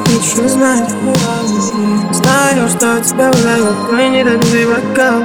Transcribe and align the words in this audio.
хочешь 0.00 0.38
узнать 0.44 0.90
Знаю, 2.12 2.68
что 2.68 3.00
тебя 3.00 3.30
выдает 3.30 3.88
твой 3.88 4.08
недобитый 4.10 4.66
бокал 4.66 5.22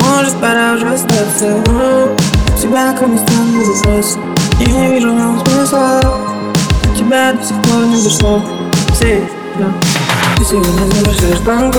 Может, 0.00 0.34
пора 0.40 0.74
уже 0.74 0.88
остаться. 0.88 1.62
Тебя 2.60 2.92
ко 2.92 3.06
мне 3.06 3.18
стану 3.18 3.64
вопрос. 3.64 4.18
Я 4.60 4.66
не 4.66 4.88
вижу 4.88 5.10
в 5.10 5.14
нем 5.14 5.42
смысла. 5.46 6.00
Тебя 6.96 7.32
до 7.32 7.44
сих 7.44 7.56
пор 7.62 7.86
не 7.86 8.02
дошло. 8.02 8.42
Все, 8.92 9.28
да. 9.58 9.66
Ты 10.38 10.44
сегодня 10.44 10.72
завершаешь 10.72 11.40
банку. 11.40 11.78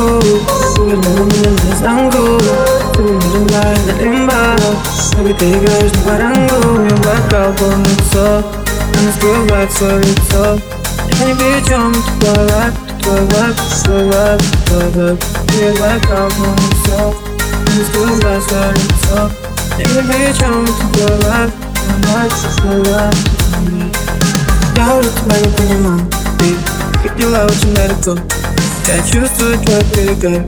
Вернула 0.79 1.25
меня 1.25 1.49
на 1.49 1.75
замку. 1.77 2.41
Ты 2.95 3.01
не 3.01 3.33
рымбай 3.33 3.77
на 3.87 4.01
лимба 4.01 4.55
Baby, 5.17 5.33
ты 5.37 5.51
играешь 5.51 5.91
на 5.91 6.11
барангу 6.11 6.81
Я 6.81 6.95
бокал 6.95 7.53
полный 7.53 8.43
Она 8.97 9.11
скрывает 9.17 9.71
свое 9.73 9.99
лицо 9.99 10.57
Я 11.19 11.25
не 11.27 11.33
при 11.33 11.65
чем, 11.65 11.93
ты 11.93 11.99
твой 12.19 12.45
лайк 12.45 12.73
Твой 13.01 13.21
лайк, 13.21 13.55
твой 13.83 14.03
лайк, 14.03 14.41
твой 14.65 14.85
лайк 14.95 15.19
Я 15.59 15.71
бокал 15.71 16.29
полный 16.29 17.15
Она 17.67 17.85
скрывает 17.87 18.43
свое 18.43 18.71
лицо. 18.73 19.31
Я 19.77 19.85
не 19.85 20.01
при 20.07 20.37
чем, 20.37 20.65
ты 20.65 20.97
твой 20.97 21.17
лайк 21.23 21.51
Твой 21.73 22.13
лайк, 22.13 22.33
твой 22.57 22.79
лайк 22.93 23.15
Я 24.75 24.95
уже 24.95 25.09
тебя 25.09 25.39
не 25.39 25.49
понимаю. 25.55 26.11
Ты 26.39 27.07
ходила 27.07 27.45
очень 27.45 27.73
далеко. 27.73 28.17
Я 28.87 28.97
чувствую 29.03 29.57
твой 29.59 29.83
перегар. 29.93 30.45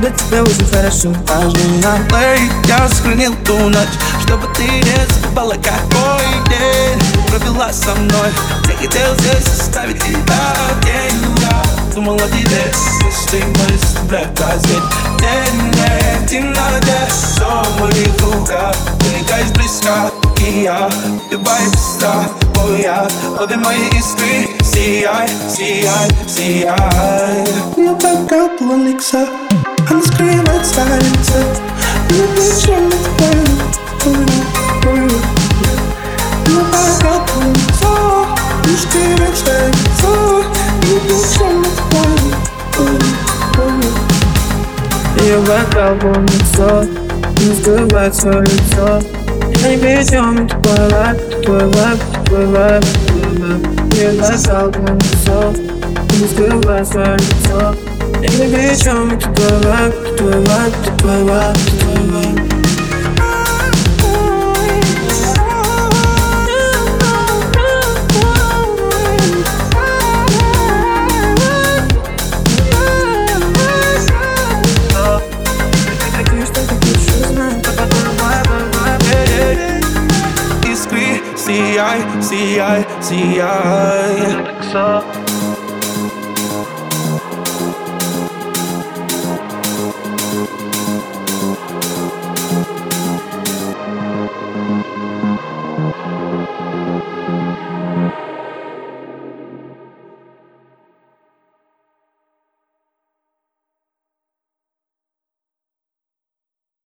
До 0.00 0.10
тебя 0.10 0.42
уже 0.42 0.64
хорошо 0.66 1.12
Пожми 1.26 1.82
на 1.82 1.96
плей, 2.08 2.50
я 2.66 2.88
сохранил 2.88 3.34
ту 3.44 3.56
ночь 3.68 3.88
Чтобы 4.22 4.46
ты 4.54 4.62
не 4.62 5.22
забывала, 5.22 5.54
какой 5.54 6.48
день 6.48 7.15
Провела 7.35 7.71
со 7.71 7.95
мной 7.95 8.29
Я 8.67 8.75
хотел 8.75 9.15
здесь 9.19 9.47
оставить 9.47 10.01
тебя 10.03 10.53
день 10.83 11.37
Я 11.39 11.93
думал 11.95 12.15
о 12.15 12.27
тебе, 12.27 12.71
если 13.05 13.43
мы 13.43 13.77
с 13.77 13.93
тобой 13.93 14.27
разве 14.37 14.75
День 15.19 15.71
не 15.71 16.27
темноте, 16.27 16.97
все 17.09 17.45
в 17.45 17.79
моих 17.79 18.21
руках 18.21 18.75
Двигаясь 18.99 19.51
близко, 19.51 20.11
и 20.39 20.63
я 20.63 20.89
Любая 21.29 21.69
пизда, 21.71 22.25
мой 22.55 22.81
я 22.81 23.07
Обе 23.39 23.55
мои 23.57 23.87
искры, 23.89 24.49
сияй, 24.63 25.29
сияй, 25.49 26.09
сияй 26.27 27.47
Я 27.77 27.93
пока 27.93 28.49
планекса 28.57 29.27
I'm 29.89 30.01
screaming 30.01 30.63
silence 30.63 31.31
You 32.09 32.27
bitch 32.35 32.84
полный 46.01 46.27
лицо 46.27 46.83
Не 47.39 47.53
скрывает 47.55 48.15
свое 48.15 48.41
лицо 48.41 49.01
Я 49.63 49.69
не 49.69 49.77
при 49.77 50.09
чем, 50.09 50.45
это 50.45 50.57
твой 50.57 50.89
вайб, 50.89 51.43
твой 51.43 51.67
вайб, 51.67 51.99
твой 52.25 52.45
вайб, 52.47 52.83
твой 53.07 53.37
вайб 53.37 53.93
Ее 53.93 54.11
бокал 54.19 54.71
полный 54.71 54.95
лицо 54.95 55.53
Не 56.19 56.27
скрывает 56.27 56.87
свое 56.87 57.17
лицо 57.17 57.75
Я 58.21 58.29
не 58.29 58.53
при 58.53 58.75
чем, 58.83 59.11
это 59.11 59.29
твой 59.33 59.59
вайб, 59.61 60.17
твой 60.17 60.43
вайб, 60.45 60.73
твой 60.97 61.23
вайб, 61.23 62.44
see 81.46 81.78
I, 81.78 82.20
see 82.20 82.60
I, 82.60 83.00
see 83.00 83.40
I. 83.40 85.25